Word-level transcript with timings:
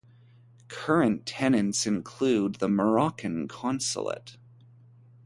Current 0.67 1.27
tenants 1.27 1.85
include 1.85 2.55
the 2.55 2.67
Moroccan 2.67 3.47
consulate. 3.47 4.35